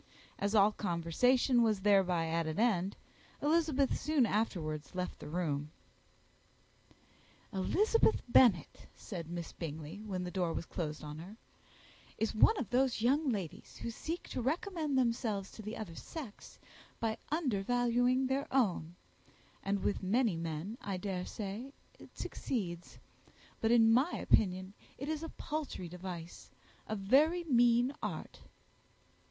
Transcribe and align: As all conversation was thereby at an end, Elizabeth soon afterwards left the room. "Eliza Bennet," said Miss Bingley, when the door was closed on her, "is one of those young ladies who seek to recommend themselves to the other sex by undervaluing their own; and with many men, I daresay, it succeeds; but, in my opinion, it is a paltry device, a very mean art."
As 0.39 0.55
all 0.55 0.71
conversation 0.71 1.61
was 1.61 1.81
thereby 1.81 2.25
at 2.27 2.47
an 2.47 2.59
end, 2.59 2.97
Elizabeth 3.39 3.99
soon 3.99 4.25
afterwards 4.25 4.95
left 4.95 5.19
the 5.19 5.29
room. 5.29 5.69
"Eliza 7.53 7.99
Bennet," 8.27 8.87
said 8.95 9.29
Miss 9.29 9.51
Bingley, 9.53 10.01
when 10.03 10.23
the 10.23 10.31
door 10.31 10.53
was 10.53 10.65
closed 10.65 11.03
on 11.03 11.19
her, 11.19 11.37
"is 12.17 12.33
one 12.33 12.57
of 12.57 12.71
those 12.71 13.03
young 13.03 13.29
ladies 13.29 13.77
who 13.77 13.91
seek 13.91 14.27
to 14.29 14.41
recommend 14.41 14.97
themselves 14.97 15.51
to 15.51 15.61
the 15.61 15.77
other 15.77 15.93
sex 15.93 16.57
by 16.99 17.15
undervaluing 17.31 18.25
their 18.25 18.51
own; 18.51 18.95
and 19.61 19.83
with 19.83 20.01
many 20.01 20.35
men, 20.35 20.79
I 20.81 20.97
daresay, 20.97 21.73
it 21.99 22.17
succeeds; 22.17 22.97
but, 23.59 23.69
in 23.69 23.93
my 23.93 24.13
opinion, 24.13 24.73
it 24.97 25.07
is 25.09 25.21
a 25.21 25.29
paltry 25.29 25.87
device, 25.87 26.49
a 26.87 26.95
very 26.95 27.43
mean 27.43 27.93
art." 28.01 28.41